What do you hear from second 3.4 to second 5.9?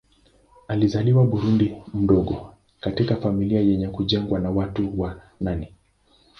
yenye kujengwa na watu wa nane.